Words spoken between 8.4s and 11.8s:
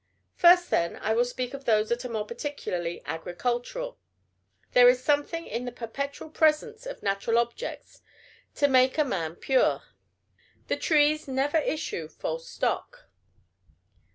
to make a man pure. The trees never